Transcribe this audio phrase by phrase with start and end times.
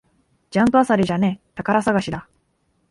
[0.49, 2.27] ジャンク漁りじゃねえ、宝探しだ